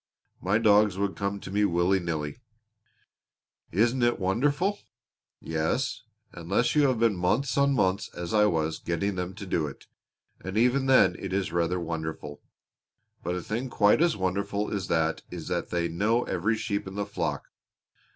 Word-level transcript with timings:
My 0.41 0.57
dogs 0.57 0.97
would 0.97 1.15
come 1.15 1.39
to 1.41 1.51
me 1.51 1.63
willy 1.63 1.99
nilly." 1.99 2.37
"Isn't 3.71 4.01
it 4.01 4.17
wonderful?" 4.19 4.79
"Yes, 5.39 6.01
unless 6.31 6.73
you 6.75 6.87
have 6.87 6.97
been 6.97 7.15
months 7.15 7.55
and 7.55 7.75
months, 7.75 8.09
as 8.15 8.33
I 8.33 8.47
was, 8.47 8.79
getting 8.79 9.13
them 9.13 9.35
to 9.35 9.45
do 9.45 9.67
it; 9.67 9.85
and 10.43 10.57
even 10.57 10.87
then 10.87 11.15
it 11.19 11.33
is 11.33 11.51
rather 11.51 11.79
wonderful. 11.79 12.41
But 13.21 13.35
a 13.35 13.43
thing 13.43 13.69
quite 13.69 14.01
as 14.01 14.17
wonderful 14.17 14.73
as 14.73 14.87
that 14.87 15.21
is 15.29 15.49
that 15.49 15.69
they 15.69 15.87
know 15.87 16.23
every 16.23 16.57
sheep 16.57 16.87
in 16.87 16.95
the 16.95 17.05
flock. 17.05 17.49